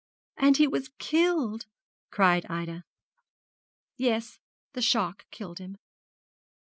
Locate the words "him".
5.59-5.77